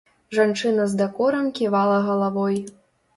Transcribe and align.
Жанчына 0.35 0.87
з 0.93 0.97
дакорам 1.01 1.51
ківала 1.59 1.99
галавой. 2.09 2.57